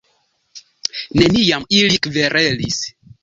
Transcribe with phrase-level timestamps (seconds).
[1.19, 2.81] Neniam ili kverelis.